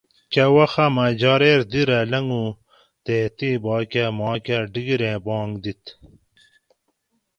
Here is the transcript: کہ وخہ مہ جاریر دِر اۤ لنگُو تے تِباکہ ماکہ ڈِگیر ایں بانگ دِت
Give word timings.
کہ 0.31 0.43
وخہ 0.55 0.85
مہ 0.95 1.05
جاریر 1.19 1.59
دِر 1.71 1.89
اۤ 1.97 2.09
لنگُو 2.11 2.45
تے 3.03 3.15
تِباکہ 3.37 4.05
ماکہ 4.17 4.57
ڈِگیر 4.71 5.01
ایں 5.05 5.19
بانگ 5.25 5.53
دِت 5.63 5.83